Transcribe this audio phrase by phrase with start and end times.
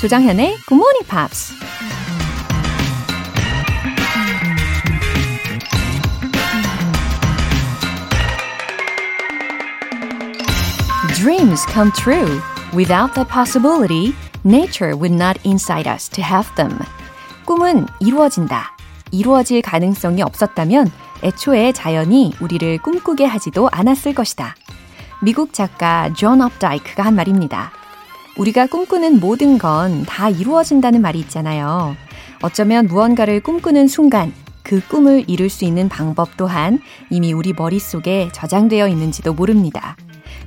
[0.00, 1.52] 조장현의 Good Morning Pops.
[11.16, 12.40] Dreams come true.
[12.74, 16.78] Without the possibility, nature would not incite us to have them.
[17.44, 18.74] 꿈은 이루어진다.
[19.10, 20.90] 이루어질 가능성이 없었다면
[21.22, 24.54] 애초에 자연이 우리를 꿈꾸게 하지도 않았을 것이다.
[25.20, 27.72] 미국 작가 존 업다이크가 한 말입니다.
[28.36, 31.96] 우리가 꿈꾸는 모든 건 다 이루어진다는 말이 있잖아요.
[32.42, 36.80] 어쩌면 무언가를 꿈꾸는 순간 그 꿈을 이룰 수 있는 방법 또한
[37.10, 39.96] 이미 우리 머릿속에 저장되어 있는지도 모릅니다.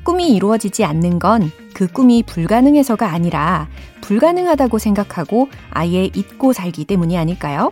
[0.04, 3.68] 꿈이 이루어지지 않는 건 그 꿈이 불가능해서가 아니라
[4.02, 7.72] 불가능하다고 생각하고 아예 잊고 살기 때문이 아닐까요?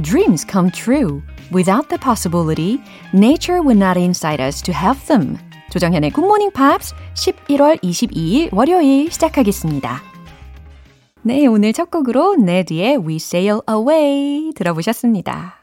[0.00, 1.22] Dreams come true.
[1.52, 2.80] Without the possibility,
[3.14, 5.38] nature would not incite us to have them.
[5.70, 10.02] 조정현의 Morning Pops 11월 22일 월요일 시작하겠습니다.
[11.22, 15.54] 네, 오늘 첫 곡으로 네드의 We Sail Away 들어보셨습니다.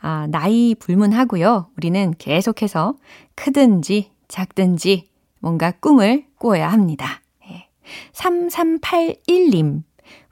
[0.00, 1.68] 아, 나이 불문하고요.
[1.76, 2.94] 우리는 계속해서
[3.36, 5.06] 크든지 작든지
[5.38, 7.22] 뭔가 꿈을 꾸어야 합니다.
[8.12, 9.84] 3381님.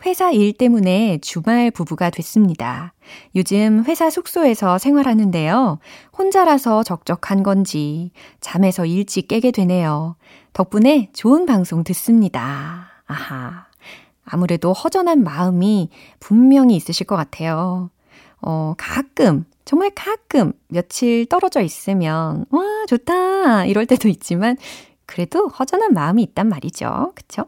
[0.05, 2.93] 회사 일 때문에 주말 부부가 됐습니다.
[3.35, 5.79] 요즘 회사 숙소에서 생활하는데요.
[6.17, 10.17] 혼자라서 적적한 건지 잠에서 일찍 깨게 되네요.
[10.53, 12.89] 덕분에 좋은 방송 듣습니다.
[13.07, 13.67] 아하.
[14.25, 17.91] 아무래도 허전한 마음이 분명히 있으실 것 같아요.
[18.41, 23.67] 어, 가끔, 정말 가끔 며칠 떨어져 있으면, 와, 좋다!
[23.67, 24.57] 이럴 때도 있지만,
[25.07, 27.13] 그래도 허전한 마음이 있단 말이죠.
[27.15, 27.47] 그쵸?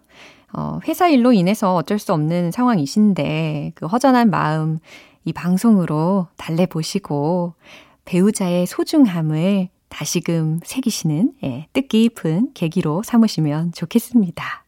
[0.53, 4.79] 어, 회사 일로 인해서 어쩔 수 없는 상황이신데, 그 허전한 마음,
[5.25, 7.55] 이 방송으로 달래보시고,
[8.05, 14.65] 배우자의 소중함을 다시금 새기시는, 예, 뜻깊은 계기로 삼으시면 좋겠습니다.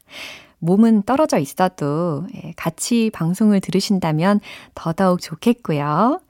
[0.59, 4.41] 몸은 떨어져 있어도, 예, 같이 방송을 들으신다면
[4.75, 6.21] 더더욱 좋겠고요.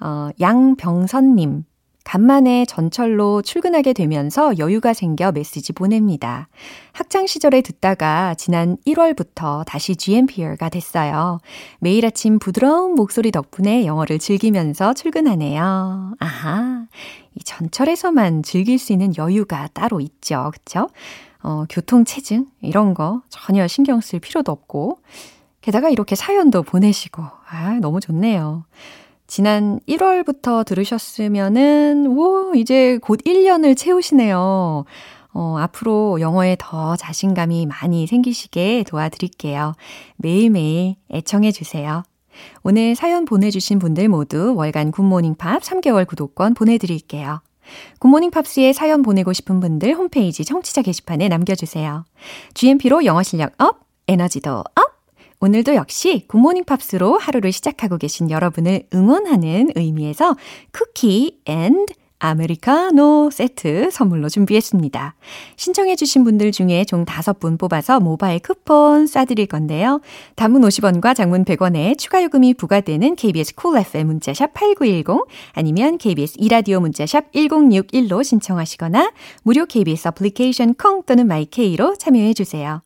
[0.00, 1.64] 어, 양병선님.
[2.06, 6.46] 간만에 전철로 출근하게 되면서 여유가 생겨 메시지 보냅니다.
[6.92, 11.40] 학창 시절에 듣다가 지난 1월부터 다시 GMPR가 됐어요.
[11.80, 16.14] 매일 아침 부드러운 목소리 덕분에 영어를 즐기면서 출근하네요.
[16.20, 16.86] 아하.
[17.34, 20.52] 이 전철에서만 즐길 수 있는 여유가 따로 있죠.
[20.54, 20.88] 그쵸?
[21.42, 22.46] 어, 교통체증?
[22.62, 25.00] 이런 거 전혀 신경 쓸 필요도 없고.
[25.60, 27.24] 게다가 이렇게 사연도 보내시고.
[27.48, 28.64] 아, 너무 좋네요.
[29.26, 34.84] 지난 1월부터 들으셨으면은, 오, 이제 곧 1년을 채우시네요.
[35.38, 39.74] 어, 앞으로 영어에 더 자신감이 많이 생기시게 도와드릴게요.
[40.16, 42.04] 매일매일 애청해주세요.
[42.62, 47.40] 오늘 사연 보내주신 분들 모두 월간 굿모닝 팝스 3개월 구독권 보내드릴게요.
[47.98, 52.04] 굿모닝 팝스에 사연 보내고 싶은 분들 홈페이지 청취자 게시판에 남겨주세요.
[52.54, 54.95] GMP로 영어 실력 up, 에너지도 up!
[55.40, 60.34] 오늘도 역시 굿모닝 팝스로 하루를 시작하고 계신 여러분을 응원하는 의미에서
[60.72, 61.86] 쿠키 and
[62.18, 65.14] 아메리카노 세트 선물로 준비했습니다.
[65.56, 70.00] 신청해주신 분들 중에 총 5분 뽑아서 모바일 쿠폰 쏴드릴 건데요.
[70.34, 76.80] 단문 50원과 장문 100원에 추가 요금이 부과되는 KBS Cool FM 문자샵 8910 아니면 KBS 2라디오
[76.80, 82.85] 문자샵 1061로 신청하시거나 무료 KBS 어플리케이션 콩 또는 마이케이로 참여해주세요.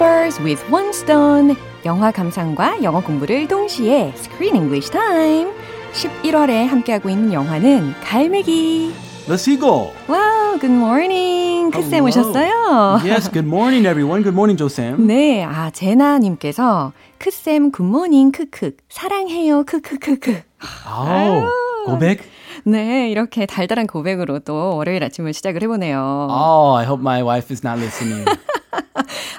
[0.00, 1.54] birds with one stone.
[1.84, 5.50] 영화 감상과 영어 공부를 동시에 Screen English Time.
[5.92, 8.94] 11월에 함께하고 있는 영화는 갈매기.
[9.26, 9.90] The Seagull.
[10.08, 11.70] Wow, good morning.
[11.70, 12.02] 크쌤.
[12.02, 13.00] 오셨어요?
[13.04, 14.22] Yes, good morning, everyone.
[14.22, 15.06] Good morning, 조쌤.
[15.06, 20.42] 네, 아, 제나님께서 크쌤 good morning 크크 사랑해요 크크크크.
[20.88, 21.46] Oh,
[21.84, 22.22] 고백?
[22.64, 26.28] 네, 이렇게 달달한 고백으로 또 월요일 아침을 시작을 해보네요.
[26.30, 28.24] Oh, I hope my wife is not listening.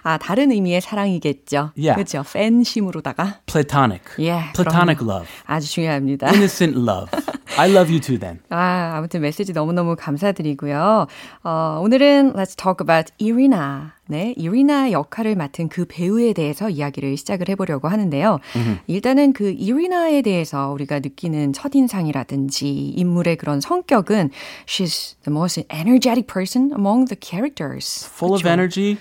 [0.04, 1.72] 아, 다른 의미의 사랑이겠죠.
[1.78, 1.96] Yeah.
[1.96, 2.24] 그렇죠.
[2.32, 3.40] 팬심으로다가.
[3.46, 4.02] Platonic.
[4.20, 4.52] 예.
[4.54, 5.12] Platonic 그럼요.
[5.12, 5.28] love.
[5.46, 6.28] 아주 중요합니다.
[6.28, 7.10] Innocent love.
[7.58, 8.40] I love you too then.
[8.50, 11.08] 아, 아무튼 메시지 너무너무 감사드리고요.
[11.44, 13.92] 어, 오늘은 Let's talk about Irina.
[14.08, 18.40] 네, 이리나 역할을 맡은 그 배우에 대해서 이야기를 시작을 해보려고 하는데요.
[18.88, 24.32] 일단은 그 이리나에 대해서 우리가 느끼는 첫인상이라든지 인물의 그런 성격은
[24.68, 28.06] She's the most energetic person among the characters.
[28.14, 28.50] Full of 그쵸?
[28.52, 28.98] energy,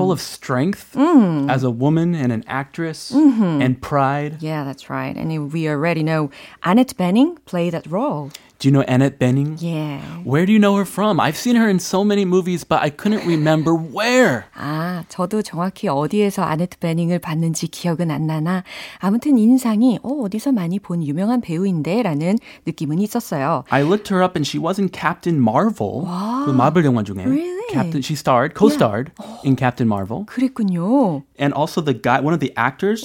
[0.00, 0.12] full mm.
[0.12, 1.50] of strength mm.
[1.50, 3.60] as a woman and an actress mm-hmm.
[3.62, 4.42] and pride.
[4.42, 5.14] Yeah, that's right.
[5.14, 6.30] And we already know
[6.64, 8.30] Annette Bening played that role.
[8.59, 9.57] Do you know Annette Bening?
[9.59, 9.99] Yeah.
[10.23, 11.19] Where do you know her from?
[11.19, 14.45] I've seen her in so many movies, but I couldn't remember where.
[14.55, 18.63] 아, 저도 정확히 어디에서 아네트 베닝을 봤는지 기억은 안 나나
[18.99, 23.65] 아무튼 인상이 어, 어디서 많이 본 유명한 배우인데 라는 느낌은 있었어요.
[23.69, 26.05] I looked her up and she was in Captain Marvel.
[26.45, 27.25] 그 마블 영화 중에.
[27.25, 27.67] Really?
[27.73, 29.11] Captain, she starred, co-starred
[29.43, 30.25] in Captain Marvel.
[30.27, 31.23] 그랬군요.
[31.37, 33.03] And also the guy, one of the actors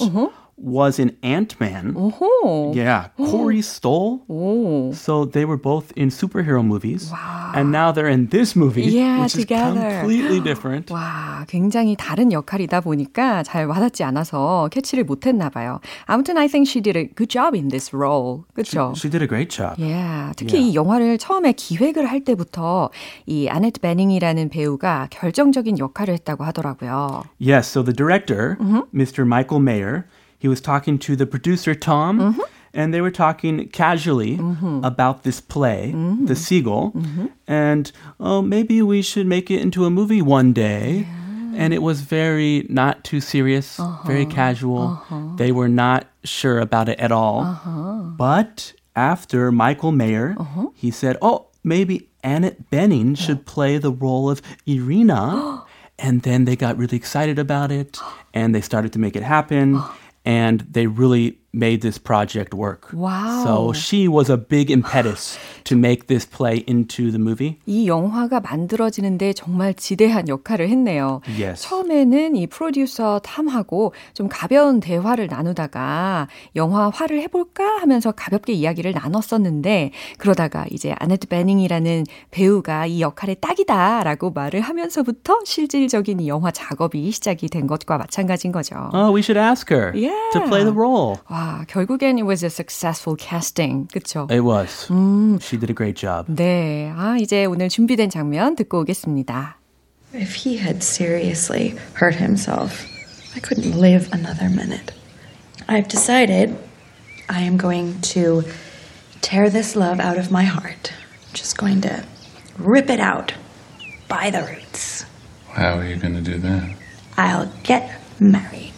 [0.63, 1.95] was in Ant-Man.
[1.95, 2.75] 오호.
[2.75, 4.21] Yeah, Corey Stoll.
[4.29, 4.91] 오.
[4.93, 7.11] So they were both in superhero movies.
[7.55, 9.73] And now they're in this movie, Yeah, which together.
[9.81, 10.93] is completely different.
[10.93, 15.79] 와, 굉장히 다른 역할이다 보니까 잘 와닿지 않아서 캐치를 못했나 봐요.
[16.05, 18.43] 아무튼 I think she did a good job in this role.
[18.53, 18.93] 그렇죠?
[18.95, 19.81] She did a great job.
[19.81, 22.91] Yeah, 특히 이 영화를 처음에 기획을 할 때부터
[23.25, 27.23] 이 아네트 베닝이라는 배우가 결정적인 역할을 했다고 하더라고요.
[27.39, 28.57] Yes, so the director,
[28.93, 29.25] Mr.
[29.25, 30.05] Michael Mayer,
[30.38, 32.40] he was talking to the producer, Tom, mm-hmm.
[32.72, 34.84] and they were talking casually mm-hmm.
[34.84, 36.26] about this play, mm-hmm.
[36.26, 36.94] The Seagull,
[37.46, 37.90] and
[38.20, 41.06] oh, maybe we should make it into a movie one day.
[41.58, 44.06] And it was very not too serious, uh-huh.
[44.06, 44.88] very casual.
[44.88, 45.36] Uh-huh.
[45.36, 47.40] They were not sure about it at all.
[47.40, 47.92] Uh-huh.
[48.02, 50.36] But after Michael Mayer,
[50.74, 55.62] he said, oh, maybe Annette Bening should play the role of Irina.
[55.98, 57.98] And then they got really excited about it
[58.34, 59.82] and they started to make it happen.
[60.26, 62.92] And they really made this project work.
[62.92, 63.42] Wow.
[63.42, 67.56] So she was a big impetus to make this play into the movie.
[67.66, 71.22] 이 영화가 만들어지는데 정말 지대한 역할을 했네요.
[71.40, 71.62] Yes.
[71.62, 80.66] 처음에는 이 프로듀서 탐하고 좀 가벼운 대화를 나누다가 영화화를 해볼까 하면서 가볍게 이야기를 나눴었는데 그러다가
[80.70, 87.66] 이제 아네트 베닝이라는 배우가 이 역할에 딱이다라고 말을 하면서부터 실질적인 이 영화 작업이 시작이 된
[87.66, 88.90] 것과 마찬가지인 거죠.
[88.92, 91.16] Oh, we should ask her to play the role.
[91.30, 93.87] 와, 결국엔 it was a successful casting.
[93.91, 94.27] 그쵸?
[94.29, 94.87] It was.
[95.41, 96.25] She did a great job.
[96.27, 96.91] 네.
[96.95, 99.57] 아, 이제 오늘 준비된 장면 듣고 오겠습니다.
[100.13, 102.85] If he had seriously hurt himself,
[103.35, 104.93] I couldn't live another minute.
[105.69, 106.55] I've decided
[107.29, 108.43] I am going to
[109.21, 110.91] tear this love out of my heart.
[111.33, 112.03] Just going to
[112.57, 113.33] rip it out
[114.09, 115.05] by the roots.
[115.47, 116.75] How are you going to do that?
[117.17, 118.73] I'll get married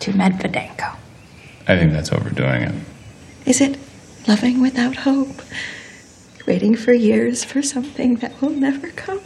[0.00, 0.96] to Medvedenko.
[1.68, 2.74] I think that's overdoing it.
[3.46, 3.78] Is it
[4.28, 5.42] loving without hope?
[6.46, 9.20] Waiting for years for something that will never come?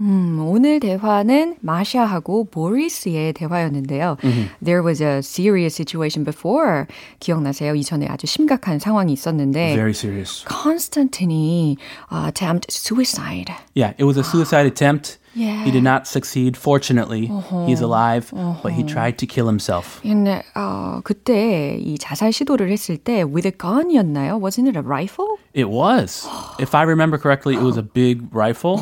[0.00, 4.16] 음, 오늘 대화는 마샤하고 보리스의 대화였는데요.
[4.62, 6.86] There was a serious situation before.
[7.20, 7.74] 기억나세요?
[7.76, 10.44] 이전에 아주 심각한 상황이 있었는데 Very serious.
[10.46, 11.76] Constantine이
[12.10, 13.52] uh, attempt suicide.
[13.76, 15.18] Yeah, it was a suicide attempt.
[15.38, 15.64] Yeah.
[15.64, 16.56] He did not succeed.
[16.56, 17.26] Fortunately,
[17.66, 18.30] he's alive,
[18.62, 20.00] but he tried to kill himself.
[20.02, 24.38] 근데 어, 그때 이 자살 시도를 했을 때 with a gun이었나요?
[24.40, 25.38] Wasn't it a rifle?
[25.54, 26.26] It was.
[26.58, 28.78] If I remember correctly, it was a big rifle.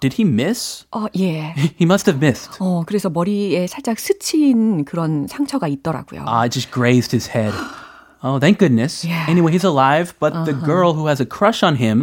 [0.00, 0.84] Did he miss?
[0.92, 1.54] 어, 예.
[1.76, 2.56] He must have missed.
[2.60, 6.24] 어, 그래서 머리에 살짝 스친 그런 상처가 있더라고요.
[6.26, 7.52] Ah, it just grazed his head.
[8.24, 9.04] Oh, thank goodness.
[9.04, 9.26] Yeah.
[9.28, 12.02] Anyway, he's alive, but the girl who has a crush on him,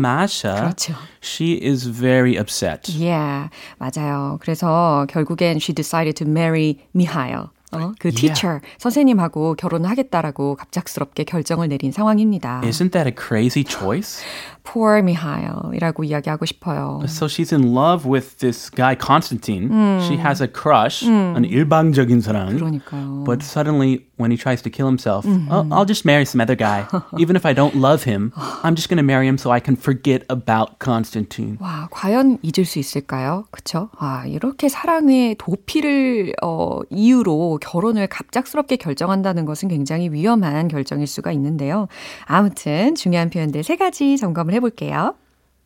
[0.00, 0.94] Masha, 그렇죠.
[1.20, 2.88] she is very upset.
[2.88, 4.38] Yeah, 맞아요.
[4.40, 7.50] 그래서 결국엔 she decided to marry Mihail.
[7.70, 12.62] 어, 그 teacher, 선생님하고 결혼을 하겠다라고 갑작스럽게 결정을 내린 상황입니다.
[12.64, 14.24] Isn't that a crazy choice?
[14.63, 17.01] Poor Mihail이라고 이야기하고 싶어요.
[17.05, 19.69] So she's in love with this guy Constantine.
[20.07, 22.57] She has a crush, an 일방적인 사랑.
[22.57, 23.25] 그러니까요.
[23.25, 26.87] But suddenly, when he tries to kill himself, oh, I'll just marry some other guy.
[27.19, 28.31] Even if I don't love him,
[28.63, 31.57] I'm just going to marry him so I can forget about Constantine.
[31.59, 33.45] 와, 과연 잊을 수 있을까요?
[33.51, 33.89] 그쵸?
[33.99, 41.87] 아, 이렇게 사랑의 도피를, 어, 이유로 결혼을 갑작스럽게 결정한다는 것은 굉장히 위험한 결정일 수가 있는데요.
[42.25, 45.14] 아무튼 중요한 표현들 세 가지 점검을 해볼게요.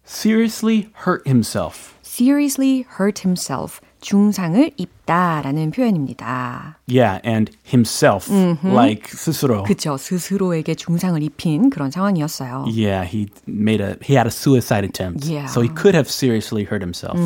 [0.05, 1.93] Seriously hurt himself.
[2.13, 3.81] seriously hurt himself.
[4.01, 6.77] 중상을 입다라는 표현입니다.
[6.89, 8.29] Yeah, and himself,
[8.65, 9.63] like 스스로.
[9.63, 9.97] 그쵸.
[9.97, 12.67] 스스로에게 중상을 입힌 그런 상황이었어요.
[12.69, 15.25] Yeah, he made a he had a suicide attempt.
[15.25, 15.47] Yeah.
[15.47, 17.17] So he could have seriously hurt himself.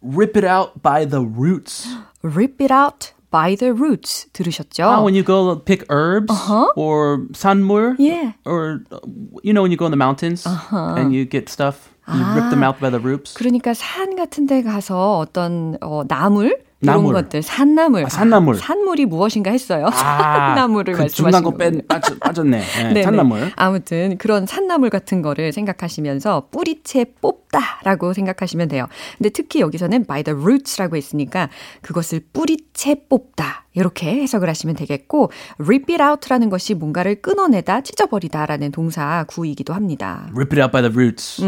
[0.00, 1.88] rip it out by the roots.
[2.22, 4.85] rip it out by the roots 들으셨죠?
[4.85, 6.29] Oh, when you go pick herbs
[6.77, 8.33] or 산물, Yeah.
[8.45, 9.01] or uh,
[9.41, 12.61] you know when you go in the mountains and you get stuff, you rip them
[12.61, 13.33] out by the roots.
[13.33, 17.13] 그러니까 산 같은 데 가서 어떤 어, 나물 이런 나물.
[17.13, 18.55] 것들 산나물 아, 산나물.
[18.55, 19.87] 산물이 무엇인가 했어요.
[19.87, 19.91] 아,
[20.55, 22.61] 산나물을 그 중간 거 말씀하시는 뺀 빠졌, 빠졌네.
[22.93, 23.03] 네.
[23.03, 23.51] 산나물.
[23.55, 28.87] 아무튼 그런 산나물 같은 거를 생각하시면서 뿌리채 뽑다라고 생각하시면 돼요.
[29.17, 31.49] 근데 특히 여기서는 by the roots라고 했으니까
[31.81, 39.23] 그것을 뿌리채 뽑다 이렇게 해석을 하시면 되겠고 rip it out라는 것이 뭔가를 끊어내다 찢어버리다라는 동사
[39.27, 40.27] 구이기도 합니다.
[40.35, 41.41] Rip it out by the roots.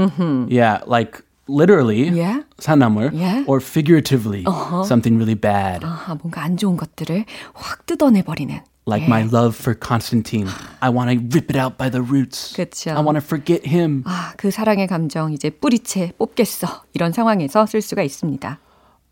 [0.49, 2.42] Yeah, like literally, Yeah.
[2.58, 3.44] 산나물, Yeah.
[3.46, 4.44] or figuratively,
[4.86, 5.84] something really bad.
[5.84, 10.48] 아, 뭔가 안 좋은 것들을 확 뜯어내버리는 Like my love for Constantine.
[10.80, 12.54] I want to rip it out by the roots.
[12.56, 12.90] 그쵸.
[12.90, 14.02] I want to forget him.
[14.06, 16.84] 아, 그 사랑의 감정 이제 뿌리채 뽑겠어.
[16.94, 18.58] 이런 상황에서 쓸 수가 있습니다.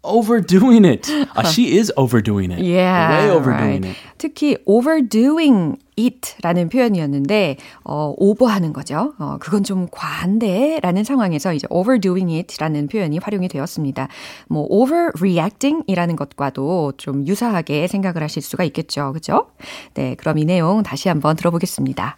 [0.04, 1.10] Overdoing it.
[1.10, 2.60] Uh, she is overdoing it.
[2.60, 3.86] Yeah, Way overdoing right.
[3.86, 3.98] it.
[4.18, 9.14] 특히 overdoing it라는 표현이었는데 어, 오버하는 거죠.
[9.18, 14.10] 어, 그건 좀 과한데라는 상황에서 이제 overdoing it라는 표현이 활용이 되었습니다.
[14.50, 19.14] 뭐 overreacting이라는 것과도 좀 유사하게 생각을 하실 수가 있겠죠.
[19.14, 19.48] 그죠?
[19.94, 22.18] 네, 그럼 이 내용 다시 한번 들어보겠습니다.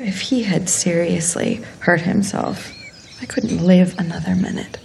[0.00, 2.70] If he had seriously hurt himself,
[3.20, 4.78] I couldn't live another minute.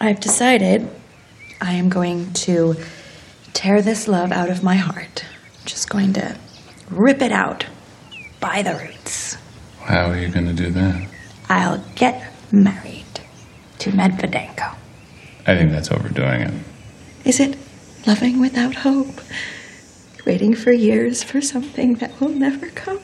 [0.00, 0.86] I've decided
[1.63, 2.75] I am going to
[3.53, 5.23] tear this love out of my heart.
[5.25, 6.37] I'm just going to
[6.89, 7.65] rip it out
[8.39, 9.37] by the roots.
[9.81, 11.07] How are you going to do that?
[11.49, 13.05] I'll get married
[13.79, 14.75] to Medvedenko.
[15.47, 16.53] I think that's overdoing it.
[17.25, 17.57] Is it
[18.05, 19.19] loving without hope?
[20.25, 22.99] Waiting for years for something that will never come?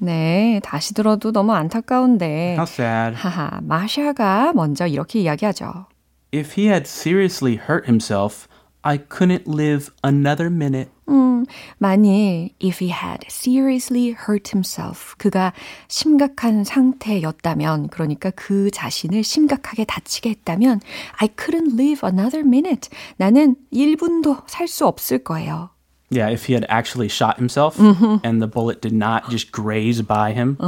[0.00, 2.54] 네, 다시 들어도 너무 안타까운데.
[2.56, 3.16] How sad.
[3.16, 5.86] 하하, 마샤가 먼저 이렇게 이야기하죠.
[6.32, 8.48] If he had seriously hurt himself,
[8.82, 10.90] I couldn't live another minute.
[11.08, 11.46] 음,
[11.78, 15.52] 만일 if he had seriously hurt himself, 그가
[15.88, 20.80] 심각한 상태였다면, 그러니까 그 자신을 심각하게 다치게 했다면,
[21.18, 22.90] I couldn't live another minute.
[23.16, 25.70] 나는 1분도 살 수 없을 거예요.
[26.10, 30.32] Yeah, if he had actually shot himself and the bullet did not just graze by
[30.32, 30.58] him,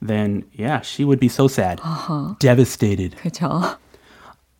[0.00, 1.80] then yeah, she would be so sad.
[2.38, 3.16] Devastated.
[3.16, 3.76] 그죠?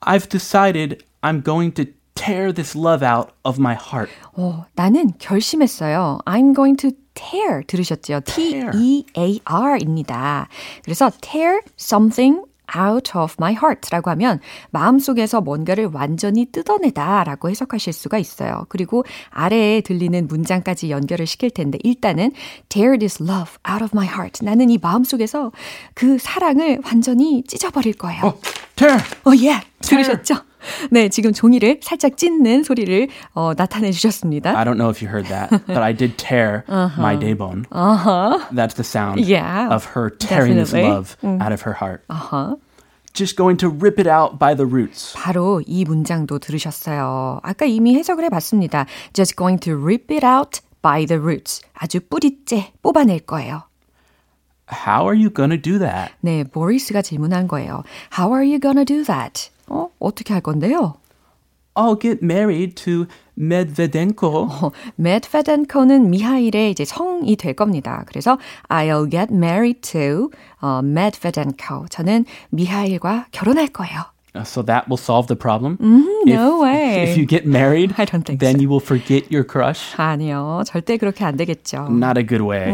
[0.02, 4.11] I've decided I'm going to tear this love out of my heart.
[4.37, 6.21] 어, 나는 결심했어요.
[6.26, 8.21] I'm going to tear 들으셨죠?
[8.25, 8.71] Tear.
[8.73, 10.49] T-E-A-R입니다.
[10.85, 12.43] 그래서 tear something
[12.78, 14.40] out of my heart라고 하면
[14.72, 18.66] 마음속에서 뭔가를 완전히 뜯어내다라고 해석하실 수가 있어요.
[18.70, 22.32] 그리고 아래에 들리는 문장까지 연결을 시킬 텐데 일단은
[22.70, 24.44] tear this love out of my heart.
[24.44, 25.52] 나는 이 마음속에서
[25.94, 28.24] 그 사랑을 완전히 찢어버릴 거예요.
[28.24, 28.42] Oh,
[28.76, 28.98] tear!
[29.26, 29.62] 어, 예.
[29.82, 30.49] 들으셨죠?
[30.92, 34.58] 네, 지금 종이를 살짝 찢는 소리를 어, 나타내 주셨습니다.
[34.58, 36.63] I don't know if you heard that, but I did tear
[36.98, 37.66] my day bone.
[37.72, 38.39] Uh-huh.
[38.54, 40.92] That's the sound Yeah, of her tearing this definitely.
[40.92, 42.04] love out of her heart.
[42.10, 42.58] 어허.
[43.13, 45.13] Just going to rip it out by the roots.
[45.16, 47.39] 바로 이 문장도 들으셨어요.
[47.44, 48.86] 아까 이미 해석을 해봤습니다.
[49.13, 51.62] Just going to rip it out by the roots.
[51.74, 53.63] 아주 뿌리째 뽑아낼 거예요.
[54.72, 56.13] How are you to do that?
[56.22, 57.84] 네, 보리스가 질문한 거예요.
[58.16, 59.50] How are you gonna do that?
[59.70, 60.96] 어, 어떻게 할 건데요?
[61.76, 63.06] I'll get married to
[63.38, 64.48] Medvedenko.
[64.50, 68.04] 어, Medvedenko는 미하일의 이제 성이 될 겁니다.
[68.08, 70.30] 그래서 I'll get married to
[70.62, 71.86] 어, Medvedenko.
[71.90, 74.02] 저는 미하일과 결혼할 거예요.
[74.36, 75.78] Uh, So that will solve the problem.
[76.26, 77.02] no way.
[77.04, 78.62] If you get married, I don't think then so.
[78.62, 79.96] you will forget your crush.
[79.98, 81.88] 아니요, 절대 그렇게 안 되겠죠.
[81.90, 82.70] Not a good way.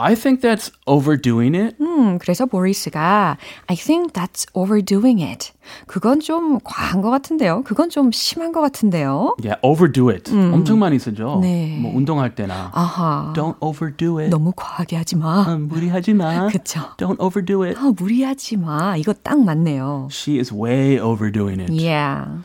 [0.00, 1.74] I think that's overdoing it.
[1.80, 5.50] 음, 그래서 보리스가 I think that's overdoing it.
[5.88, 7.64] 그건 좀 과한 것 같은데요.
[7.64, 9.34] 그건 좀 심한 것 같은데요.
[9.42, 10.30] Yeah, overdo it.
[10.32, 11.40] 엄청 많이 쓰죠.
[11.42, 11.78] 네.
[11.82, 12.70] 뭐 운동할 때나.
[12.74, 13.32] 아하.
[13.34, 14.30] Don't overdo it.
[14.30, 15.42] 너무 과하게 하지 마.
[15.52, 16.46] 음, 무리하지 마.
[16.46, 16.80] 그쵸.
[16.96, 17.76] Don't overdo it.
[17.76, 18.96] 아, 무리하지 마.
[18.96, 20.08] 이거 딱 맞네요.
[20.12, 21.72] She is way overdoing it.
[21.72, 22.38] Is Yeah.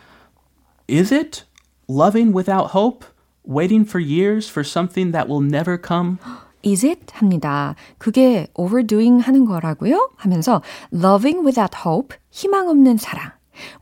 [0.90, 1.44] it
[1.88, 3.06] loving without hope?
[3.46, 6.18] Waiting for years for something that will never come?
[6.65, 7.01] Is it?
[7.15, 7.75] 합니다.
[7.99, 10.11] 그게 overdoing 하는 거라고요?
[10.17, 10.61] 하면서
[10.93, 13.33] loving without hope, 희망 없는 사랑.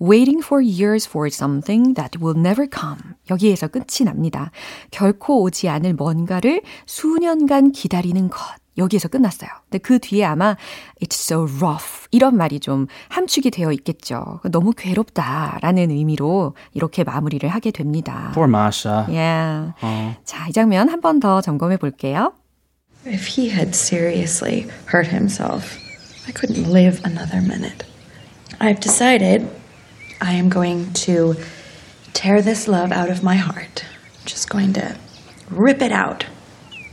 [0.00, 3.14] Waiting for years for something that will never come.
[3.30, 4.50] 여기에서 끝이 납니다.
[4.90, 8.38] 결코 오지 않을 뭔가를 수년간 기다리는 것.
[8.78, 9.48] 여기에서 끝났어요.
[9.64, 10.54] 근데 그 뒤에 아마
[11.02, 14.40] it's so rough 이런 말이 좀 함축이 되어 있겠죠.
[14.50, 18.30] 너무 괴롭다라는 의미로 이렇게 마무리를 하게 됩니다.
[18.34, 19.06] Poor Masha.
[19.08, 19.72] Yeah.
[20.24, 22.32] 자, 이 장면 한 번 더 점검해 볼게요.
[23.06, 25.78] If he had seriously hurt himself,
[26.26, 27.84] I couldn't live another minute.
[28.58, 29.48] I've decided
[30.20, 31.36] I am going to
[32.14, 33.84] tear this love out of my heart.
[34.24, 34.96] Just going to
[35.50, 36.26] rip it out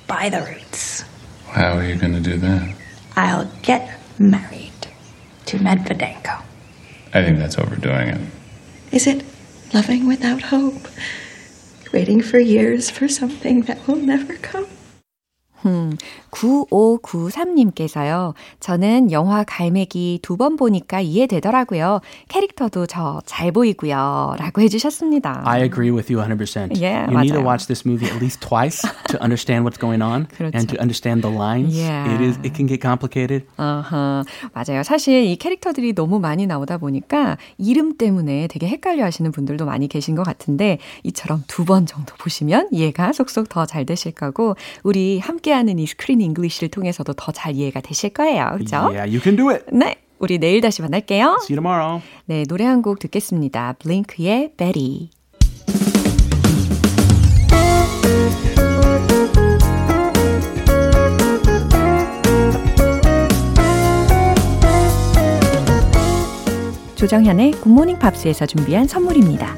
[0.06, 1.04] by the roots.
[1.48, 2.76] How are you going to do that?
[3.16, 4.72] I'll get married
[5.48, 6.44] to Medvedenko.
[7.12, 8.22] I think that's overdoing it.
[8.92, 9.26] Is it
[9.74, 10.88] loving without hope?
[11.92, 14.68] Waiting for years for something that will never come?
[15.66, 15.96] 음,
[16.32, 18.34] 9593님께서요.
[18.60, 22.02] 저는 영화 갈매기 두 번 보니까 이해되더라고요.
[22.28, 24.36] 캐릭터도 저 잘 보이고요.
[24.40, 25.44] 라고 해주셨습니다.
[25.46, 26.76] I agree with you 100%.
[26.82, 27.46] Yeah, you need to 맞아요.
[27.46, 31.32] watch this movie at least twice to understand what's going on and to understand the
[31.34, 31.78] lines.
[31.78, 32.16] Yeah.
[32.16, 33.46] It is it can get complicated.
[33.58, 34.84] 어허, 맞아요.
[34.84, 40.16] 사실 이 캐릭터들이 너무 많이 나오다 보니까 이름 때문에 되게 헷갈려 하시는 분들도 많이 계신
[40.16, 45.53] 것 같은데 이처럼 두 번 정도 보시면 이해가 속속 더 잘 되실 거고 우리 함께
[45.54, 48.52] 하는 이 Screen English를 통해서도 더 잘 이해가 되실 거예요.
[48.54, 48.78] 그렇죠?
[48.78, 49.66] Yeah, you can do it.
[49.72, 49.96] 네.
[50.20, 51.40] 우리 내일 다시 만날게요.
[51.44, 52.02] See you tomorrow.
[52.26, 53.74] 네, 노래 한 곡 듣겠습니다.
[53.80, 55.10] 블링크의 Betty.
[66.96, 69.58] 조정현의 굿모닝 팝스에서 준비한 선물입니다.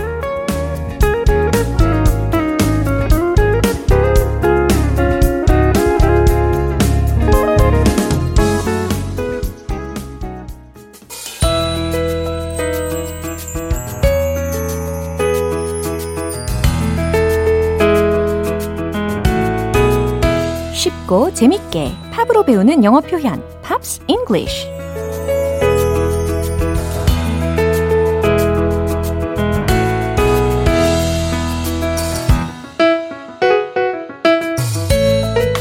[21.11, 24.67] 쉽고 재밌게 팝으로 배우는 영어 표현 Pops English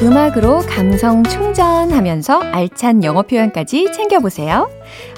[0.03, 4.71] 음악으로 감성 충전하면서 알찬 영어 표현까지 챙겨보세요.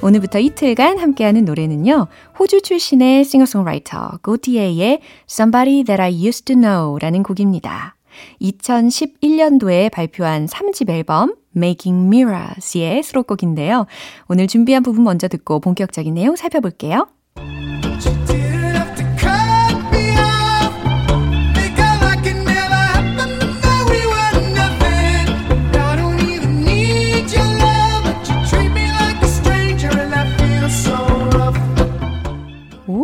[0.03, 2.09] 오늘부터 이틀간 함께하는 노래는요.
[2.39, 7.97] 호주 출신의 싱어송라이터 고티에의 Somebody That I Used to Know 라는 곡입니다.
[8.41, 13.87] 2011년도에 발표한 3집 앨범 Making Mirrors의 수록곡인데요.
[14.29, 17.09] 오늘 준비한 부분 먼저 듣고 본격적인 내용 살펴볼게요.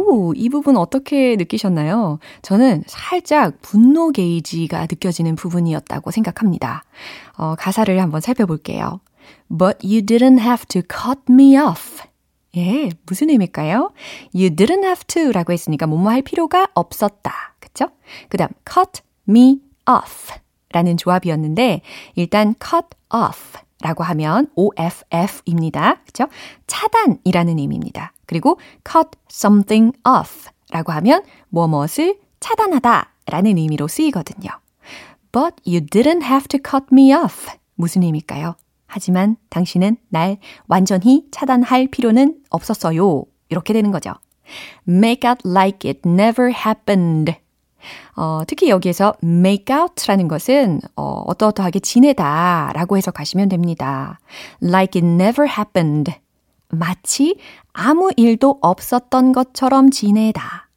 [0.09, 2.19] 오, 이 부분 어떻게 느끼셨나요?
[2.41, 6.85] 저는 살짝 분노 게이지가 느껴지는 부분이었다고 생각합니다.
[7.37, 9.01] 어, 가사를 한번 살펴볼게요.
[9.51, 12.03] But you didn't have to cut me off.
[12.57, 13.93] 예, 무슨 의미일까요?
[14.35, 17.57] You didn't have to 라고 했으니까 뭐뭐 할 필요가 없었다.
[17.61, 17.91] 그쵸?
[18.31, 20.33] 그 다음, cut me off
[20.71, 21.83] 라는 조합이었는데,
[22.15, 26.03] 일단 cut off 라고 하면 OFF입니다.
[26.05, 26.27] 그쵸?
[26.67, 28.13] 차단이라는 의미입니다.
[28.27, 34.51] 그리고 cut something off 라고 하면 무엇을 차단하다 라는 의미로 쓰이거든요.
[35.33, 37.51] But you didn't have to cut me off.
[37.75, 38.57] 무슨 의미일까요?
[38.87, 43.25] 하지만 당신은 날 완전히 차단할 필요는 없었어요.
[43.51, 44.15] 이렇게 되는 거죠.
[44.89, 47.35] Make out like it never happened.
[48.17, 54.19] 어, 특히 여기에서 make out라는 것은 어, 어떠어떠하게 지내다 라고 해석하시면 됩니다.
[54.63, 56.13] Like it never happened.
[56.71, 57.39] 마치
[57.73, 60.69] 아무 일도 없었던 것처럼 지내다.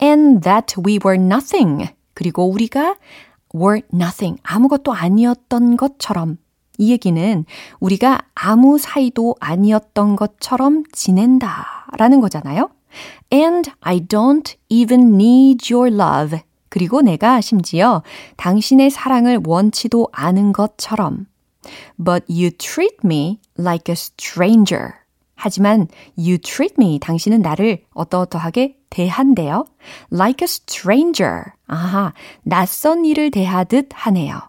[0.00, 1.88] And that we were nothing.
[2.14, 2.96] 그리고 우리가
[3.54, 4.40] were nothing.
[4.42, 6.38] 아무것도 아니었던 것처럼.
[6.78, 7.44] 이 얘기는
[7.80, 12.70] 우리가 아무 사이도 아니었던 것처럼 지낸다 라는 거잖아요.
[13.32, 16.38] And I don't even need your love.
[16.68, 18.02] 그리고 내가 심지어
[18.36, 21.26] 당신의 사랑을 원치도 않은 것처럼.
[22.02, 24.92] But you treat me like a stranger.
[25.34, 29.64] 하지만 you treat me 당신은 나를 어떠어떠하게 대한대요.
[30.12, 31.52] Like a stranger.
[31.66, 34.40] 아하, 낯선 이를 대하듯 하네요.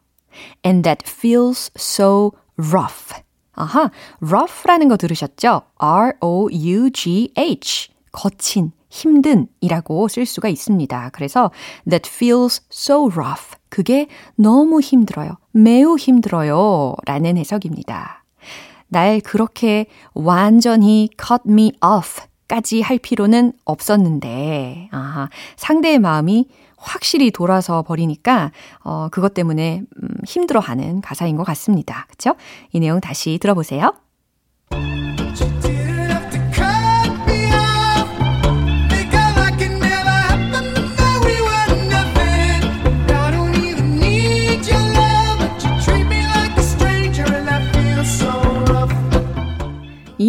[0.65, 3.13] And that feels so rough.
[3.53, 5.63] 아하, rough라는 거 들으셨죠?
[5.77, 7.89] R-O-U-G-H.
[8.11, 11.09] 거친, 힘든 이라고 쓸 수가 있습니다.
[11.13, 11.51] 그래서
[11.89, 13.55] that feels so rough.
[13.69, 15.37] 그게 너무 힘들어요.
[15.51, 16.95] 매우 힘들어요.
[17.05, 18.23] 라는 해석입니다.
[18.87, 27.81] 날 그렇게 완전히 cut me off 까지 할 필요는 없었는데, 아, 상대의 마음이 확실히 돌아서
[27.81, 28.51] 버리니까,
[28.83, 32.05] 어, 그것 때문에, 음, 힘들어하는 가사인 것 같습니다.
[32.09, 32.35] 그쵸?
[32.71, 33.91] 이 내용 다시 들어보세요.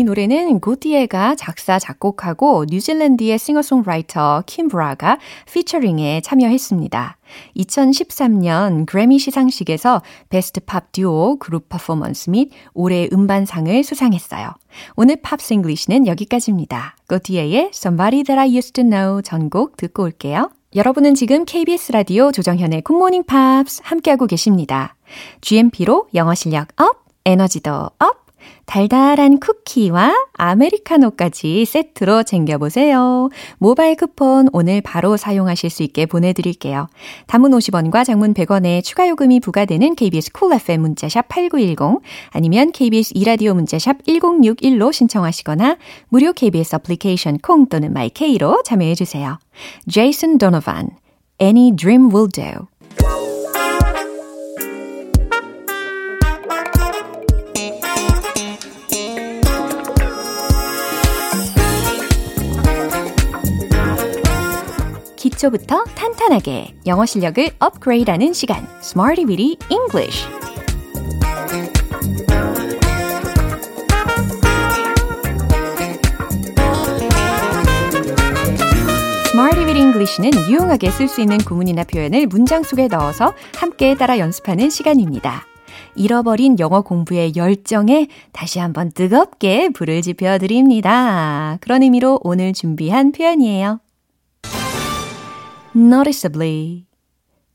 [0.08, 5.18] 노래는 고티에가 작사, 작곡하고 뉴질랜드의 싱어송라이터 킴브라가
[5.52, 7.18] featuring에 참여했습니다.
[7.58, 14.54] 2013년 그래미 시상식에서 Best Pop Duo Group Performance 및 올해 음반상을 수상했어요.
[14.96, 16.96] 오늘 Pops English는 여기까지입니다.
[17.06, 20.50] 고티에의 Somebody That I Used to Know 전곡 듣고 올게요.
[20.74, 24.94] 여러분은 지금 KBS 라디오 조정현의 굿모닝 팝스 함께하고 계십니다.
[25.42, 28.27] GMP로 영어 실력 up, 에너지도 up,
[28.68, 33.30] 달달한 쿠키와 아메리카노까지 세트로 챙겨보세요.
[33.56, 36.86] 모바일 쿠폰 오늘 바로 사용하실 수 있게 보내드릴게요.
[37.26, 43.54] 단문 50원과 장문 100원의 추가 요금이 부과되는 KBS Cool FM 문자샵 8910 아니면 KBS 이라디오
[43.54, 45.78] 문자샵 1061로 신청하시거나
[46.10, 49.38] 무료 KBS 애플리케이션 콩 또는 My K로 참여해주세요.
[49.88, 50.90] Jason Donovan,
[51.40, 52.68] Any Dream Will Do.
[65.38, 70.26] 기초부터 탄탄하게 영어 실력을 업그레이드하는 시간, Smarty Weedy English.
[79.58, 85.44] With English는 유용하게 쓸 수 있는 구문이나 표현을 문장 속에 넣어서 함께 따라 연습하는 시간입니다.
[85.94, 91.58] 잃어버린 영어 공부의 열정에 다시 한번 뜨겁게 불을 지펴 드립니다.
[91.60, 93.80] 그런 의미로 오늘 준비한 표현이에요.
[95.78, 96.86] Noticeably,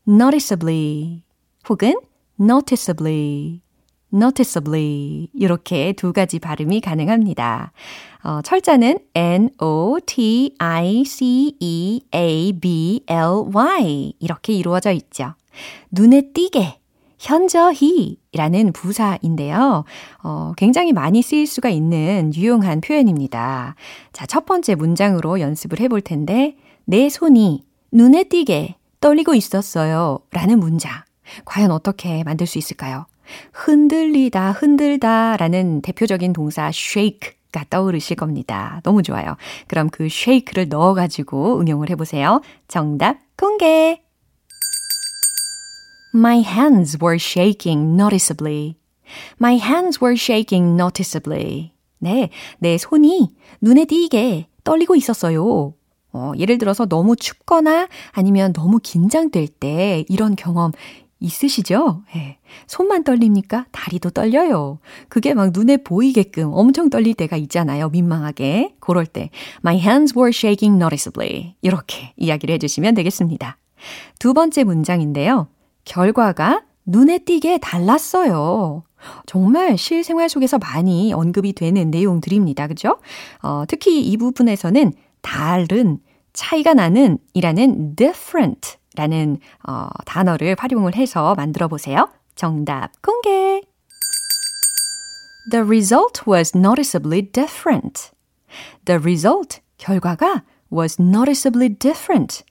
[0.08, 1.22] noticeably
[1.68, 1.94] 혹은
[2.40, 3.60] noticeably,
[4.12, 7.72] noticeably 이렇게 두 가지 발음이 가능합니다.
[8.22, 10.54] 어, 철자는 N-O-T-I-C-E-A-B-L-Y
[14.18, 15.34] 이렇게 이루어져 있죠.
[15.90, 16.78] 눈에 띄게
[17.18, 19.84] 현저히 라는 부사인데요.
[20.22, 23.74] 어, 굉장히 많이 쓰일 수가 있는 유용한 표현입니다.
[24.12, 26.56] 자, 첫 번째 문장으로 연습을 해볼 텐데,
[26.86, 27.62] 내 손이
[27.94, 30.18] 눈에 띄게 떨리고 있었어요.
[30.32, 31.04] 라는 문장.
[31.44, 33.06] 과연 어떻게 만들 수 있을까요?
[33.52, 38.80] 흔들리다, 흔들다 라는 대표적인 동사 shake가 떠오르실 겁니다.
[38.82, 39.36] 너무 좋아요.
[39.68, 42.40] 그럼 그 shake를 넣어가지고 응용을 해보세요.
[42.66, 44.02] 정답 공개!
[46.12, 48.74] My hands were shaking noticeably.
[49.40, 51.74] My hands were shaking noticeably.
[51.98, 55.74] 네, 내 손이 눈에 띄게 떨리고 있었어요.
[56.14, 60.72] 어, 예를 들어서 너무 춥거나 아니면 너무 긴장될 때 이런 경험
[61.18, 62.02] 있으시죠?
[62.16, 62.38] 예.
[62.66, 63.66] 손만 떨립니까?
[63.72, 64.78] 다리도 떨려요.
[65.08, 67.88] 그게 막 눈에 보이게끔 엄청 떨릴 때가 있잖아요.
[67.88, 68.76] 민망하게.
[68.78, 69.30] 그럴 때
[69.64, 71.56] My hands were shaking noticeably.
[71.62, 73.56] 이렇게 이야기를 해주시면 되겠습니다.
[74.18, 75.48] 두 번째 문장인데요.
[75.84, 78.84] 결과가 눈에 띄게 달랐어요.
[79.26, 82.68] 정말 실생활 속에서 많이 언급이 되는 내용들입니다.
[82.68, 82.98] 그죠?
[83.42, 84.92] 어, 특히 이 부분에서는
[85.24, 85.98] 다른,
[86.32, 92.08] 차이가 나는 이라는 different 라는 어, 단어를 활용을 해서 만들어 보세요.
[92.36, 93.62] 정답 공개!
[95.50, 98.10] The result was noticeably different.
[98.84, 102.44] The result, 결과가 was noticeably different.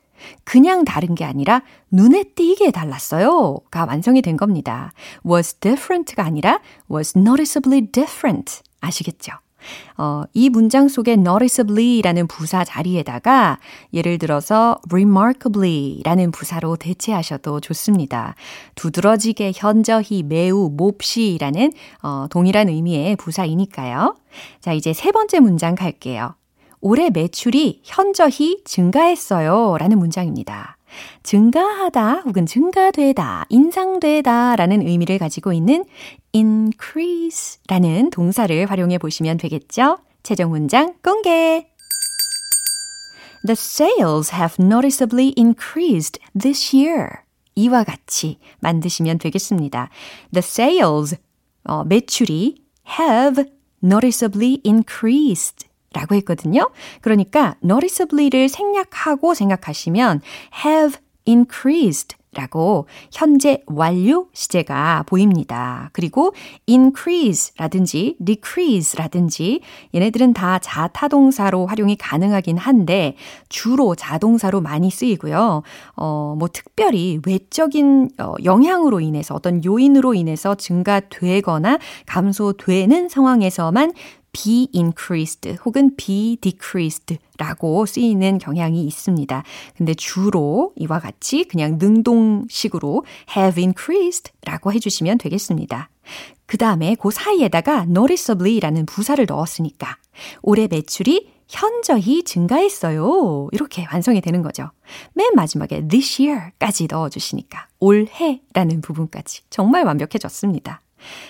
[0.43, 3.59] 그냥 다른 게 아니라 눈에 띄게 달랐어요.
[3.71, 4.93] 가 완성이 된 겁니다.
[5.25, 6.59] was different가 아니라
[6.91, 8.61] was noticeably different.
[8.81, 9.33] 아시겠죠?
[9.97, 13.59] 어, 이 문장 속에 noticeably라는 부사 자리에다가
[13.93, 18.35] 예를 들어서 remarkably라는 부사로 대체하셔도 좋습니다.
[18.75, 21.71] 두드러지게, 현저히, 매우, 몹시라는
[22.01, 24.15] 어, 동일한 의미의 부사이니까요.
[24.59, 26.35] 자, 이제 세 번째 문장 갈게요.
[26.81, 29.77] 올해 매출이 현저히 증가했어요.
[29.79, 30.77] 라는 문장입니다.
[31.23, 35.85] 증가하다 혹은 증가되다, 인상되다 라는 의미를 가지고 있는
[36.33, 39.99] increase 라는 동사를 활용해 보시면 되겠죠?
[40.23, 41.67] 최종 문장 공개!
[43.45, 47.23] The sales have noticeably increased this year.
[47.55, 49.89] 이와 같이 만드시면 되겠습니다.
[50.31, 51.17] The sales,
[51.65, 52.63] 어, 매출이
[52.99, 53.43] have
[53.83, 56.69] noticeably increased 라고 했거든요.
[57.01, 60.21] 그러니까 noticeably를 생략하고 생각하시면
[60.65, 65.89] have increased 라고 현재 완료 시제가 보입니다.
[65.93, 66.33] 그리고
[66.67, 69.61] increase 라든지 decrease 라든지
[69.93, 73.15] 얘네들은 다 자타동사로 활용이 가능하긴 한데
[73.49, 75.61] 주로 자동사로 많이 쓰이고요.
[75.95, 81.77] 어, 뭐 특별히 외적인 어, 영향으로 인해서 어떤 요인으로 인해서 증가되거나
[82.07, 83.93] 감소되는 상황에서만
[84.33, 89.43] be increased 혹은 be decreased 라고 쓰이는 경향이 있습니다.
[89.77, 93.05] 근데 주로 이와 같이 그냥 능동식으로
[93.37, 95.89] have increased 라고 해주시면 되겠습니다.
[96.45, 99.97] 그 다음에 그 사이에다가 noticeably라는 부사를 넣었으니까
[100.41, 103.49] 올해 매출이 현저히 증가했어요.
[103.51, 104.71] 이렇게 완성이 되는 거죠.
[105.13, 110.81] 맨 마지막에 this year까지 넣어주시니까 올해라는 부분까지 정말 완벽해졌습니다.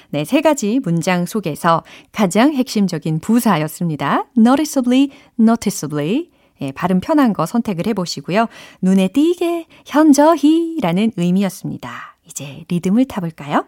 [0.09, 4.25] 네, 세 가지 문장 속에서 가장 핵심적인 부사였습니다.
[4.37, 5.09] noticeably,
[5.39, 6.29] noticeably.
[6.61, 8.47] 예, 발음 편한 거 선택을 해보시고요.
[8.81, 12.17] 눈에 띄게, 현저히 라는 의미였습니다.
[12.25, 13.65] 이제 리듬을 타볼까요?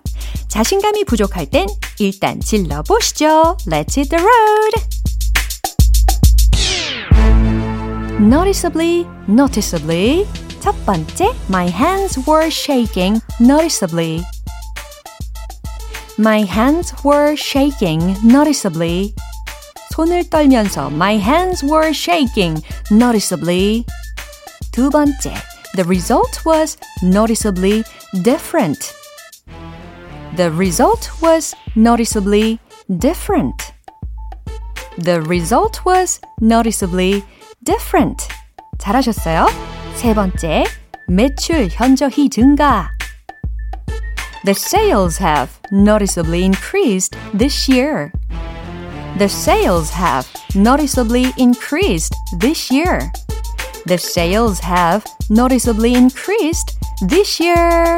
[0.47, 1.67] 자신감이 부족할 땐
[1.99, 3.57] 일단 질러보시죠.
[3.67, 4.75] Let's hit the road!
[8.21, 10.25] Noticeably, noticeably.
[10.61, 14.23] 첫 번째, my hands were shaking noticeably.
[16.18, 19.14] My hands were shaking noticeably.
[19.92, 23.84] 손을 떨면서 my hands were shaking noticeably.
[24.72, 25.34] 두 번째,
[25.74, 27.82] the result was noticeably
[28.22, 28.78] different.
[30.36, 32.58] The result was noticeably
[32.98, 33.72] different.
[34.98, 37.24] The result was noticeably
[37.64, 38.28] different.
[38.78, 39.48] 잘하셨어요?
[39.96, 40.64] 세 번째,
[41.08, 42.90] 매출 현저히 증가.
[44.45, 48.13] The sales have noticeably increased this year.
[49.17, 53.11] The sales have noticeably increased this year.
[53.87, 56.77] The sales have noticeably increased
[57.07, 57.97] this year.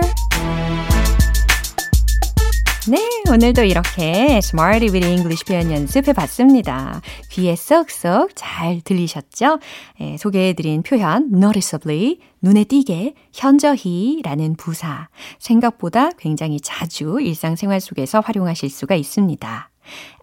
[2.89, 7.02] 네, 오늘도 이렇게 Smarty with English 표현 연습해 봤습니다.
[7.32, 9.60] 귀에 쏙쏙 잘 들리셨죠?
[10.00, 15.10] 예, 소개해드린 표현 noticeably, 눈에 띄게, 현저히 라는 부사.
[15.38, 19.69] 생각보다 굉장히 자주 일상생활 속에서 활용하실 수가 있습니다.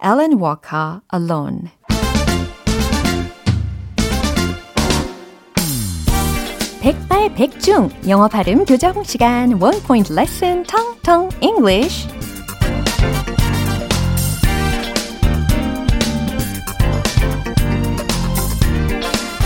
[0.03, 1.69] Alan Walker, Alone.
[6.81, 12.07] 백발백중 영어 발음 교정 시간 원 포인트 레슨 텅텅 English.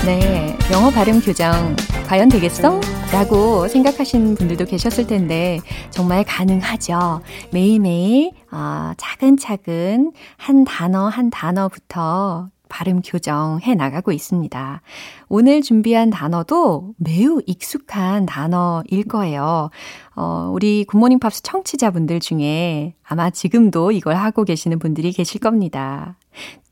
[0.10, 1.76] 네, 영어 발음 교정
[2.08, 2.82] 과연 되겠어?
[3.14, 5.60] 라고 생각하시는 분들도 계셨을 텐데
[5.92, 7.22] 정말 가능하죠.
[7.52, 14.82] 매일매일 어, 차근차근 한 단어 한 단어부터 발음 교정해 나가고 있습니다.
[15.28, 19.70] 오늘 준비한 단어도 매우 익숙한 단어일 거예요.
[20.16, 26.18] 어, 우리 굿모닝 팝스 청취자분들 중에 아마 지금도 이걸 하고 계시는 분들이 계실 겁니다.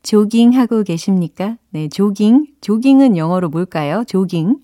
[0.08, 1.58] 조깅 하고 계십니까?
[1.68, 2.46] 네, 조깅.
[2.62, 4.04] 조깅은 영어로 뭘까요?
[4.06, 4.56] 조깅.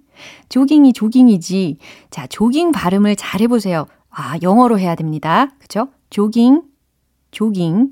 [0.49, 1.77] 조깅이 조깅이지.
[2.09, 3.85] 자, 조깅 발음을 잘 해보세요.
[4.09, 5.51] 아, 영어로 해야 됩니다.
[5.59, 5.89] 그쵸?
[6.09, 6.63] 조깅,
[7.31, 7.91] 조깅.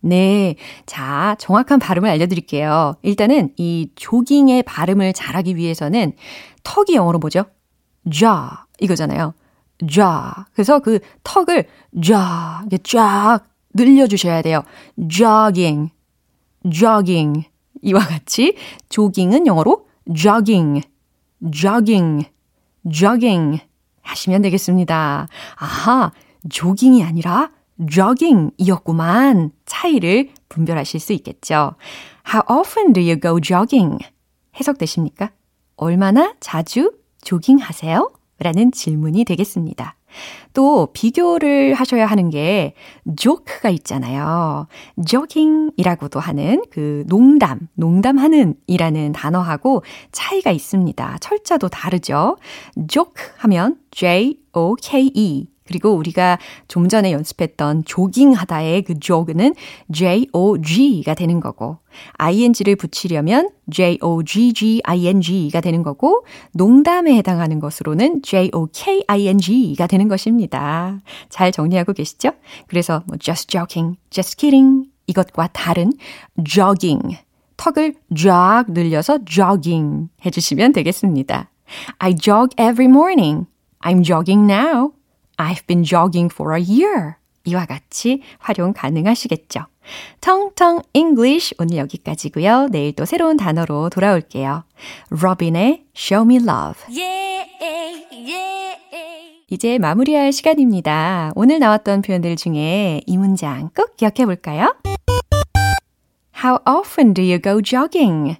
[0.00, 0.56] 네.
[0.84, 2.96] 자, 정확한 발음을 알려드릴게요.
[3.00, 6.12] 일단은 이 조깅의 발음을 잘하기 위해서는
[6.62, 7.46] 턱이 영어로 뭐죠?
[8.10, 8.50] jaw.
[8.80, 9.32] 이거잖아요.
[9.88, 10.44] jaw.
[10.52, 11.68] 그래서 그 턱을.
[11.94, 13.40] 이게 쫙
[13.72, 14.62] 늘려주셔야 돼요.
[15.08, 15.95] jogging.
[16.70, 17.48] Jogging.
[17.82, 18.56] 이와 같이
[18.88, 20.82] 조깅은 영어로 jogging.
[21.50, 22.28] jogging.
[22.90, 23.62] jogging.
[24.02, 25.28] 하시면 되겠습니다.
[25.56, 26.12] 아하,
[26.48, 27.50] 조깅이 아니라
[27.90, 29.50] jogging이었구만.
[29.66, 31.74] 차이를 분별하실 수 있겠죠.
[32.26, 33.98] How often do you go jogging?
[34.58, 35.32] 해석되십니까?
[35.76, 38.15] 얼마나 자주 조깅하세요?
[38.38, 39.96] 라는 질문이 되겠습니다.
[40.54, 42.74] 또 비교를 하셔야 하는 게
[43.16, 44.66] joke가 있잖아요.
[45.04, 51.18] jogging이라고도 하는 그 농담, 농담하는 이라는 단어하고 차이가 있습니다.
[51.20, 52.36] 철자도 다르죠.
[52.88, 59.54] joke 하면 J-O-K-E 그리고 우리가 좀 전에 연습했던 조깅하다의 그 joke는
[59.92, 61.78] J-O-G가 되는 거고,
[62.18, 71.00] ing를 붙이려면 J-O-G-G-I-N-G가 되는 거고, 농담에 해당하는 것으로는 J-O-K-I-N-G가 되는 것입니다.
[71.28, 72.30] 잘 정리하고 계시죠?
[72.66, 75.92] 그래서 뭐 just joking, just kidding 이것과 다른
[76.44, 77.18] jogging,
[77.56, 81.50] 턱을 쫙 늘려서 jogging 해주시면 되겠습니다.
[81.98, 83.46] I jog every morning.
[83.80, 84.95] I'm jogging now.
[85.36, 87.14] I've been jogging for a year.
[87.44, 89.66] 이와 같이 활용 가능하시겠죠.
[90.20, 92.68] 텅텅 English 오늘 여기까지고요.
[92.72, 94.64] 내일 또 새로운 단어로 돌아올게요.
[95.10, 96.82] 로빈의 Show Me Love.
[96.88, 98.46] Yeah, yeah.
[99.48, 101.30] 이제 마무리할 시간입니다.
[101.36, 104.74] 오늘 나왔던 표현들 중에 이 문장 꼭 기억해 볼까요?
[106.42, 108.36] How often do you go jogging?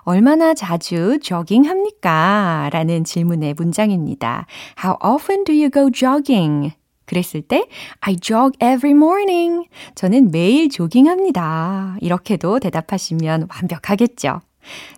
[0.00, 2.70] 얼마나 자주 조깅합니까?
[2.72, 4.46] 라는 질문의 문장입니다.
[4.82, 6.72] How often do you go jogging?
[7.06, 7.66] 그랬을 때
[8.00, 9.68] I jog every morning.
[9.94, 11.96] 저는 매일 조깅합니다.
[12.00, 14.40] 이렇게도 대답하시면 완벽하겠죠.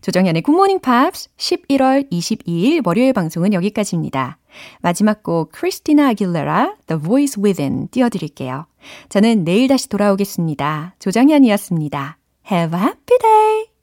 [0.03, 4.39] 조정현의 굿모닝 팝스 11월 22일 월요일 방송은 여기까지입니다.
[4.81, 8.67] 마지막 곡 크리스티나 아길레라 The Voice Within 띄워드릴게요.
[9.09, 10.97] 저는 내일 다시 돌아오겠습니다.
[10.99, 12.19] 조정현이었습니다.
[12.51, 13.74] Have a happy day!